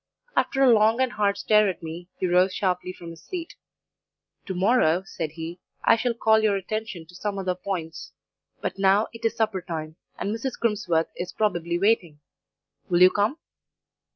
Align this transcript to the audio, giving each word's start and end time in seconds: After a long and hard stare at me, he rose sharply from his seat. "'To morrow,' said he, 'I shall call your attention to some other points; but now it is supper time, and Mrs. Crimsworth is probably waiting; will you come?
After 0.35 0.63
a 0.63 0.73
long 0.73 0.99
and 0.99 1.11
hard 1.11 1.37
stare 1.37 1.69
at 1.69 1.83
me, 1.83 2.09
he 2.17 2.25
rose 2.25 2.55
sharply 2.55 2.91
from 2.91 3.11
his 3.11 3.21
seat. 3.23 3.53
"'To 4.47 4.55
morrow,' 4.55 5.03
said 5.05 5.33
he, 5.33 5.59
'I 5.83 5.95
shall 5.97 6.13
call 6.15 6.39
your 6.39 6.55
attention 6.55 7.05
to 7.05 7.13
some 7.13 7.37
other 7.37 7.53
points; 7.53 8.11
but 8.61 8.79
now 8.79 9.09
it 9.13 9.23
is 9.25 9.35
supper 9.35 9.61
time, 9.61 9.97
and 10.17 10.33
Mrs. 10.33 10.57
Crimsworth 10.59 11.11
is 11.15 11.31
probably 11.31 11.77
waiting; 11.77 12.19
will 12.89 13.03
you 13.03 13.11
come? 13.11 13.37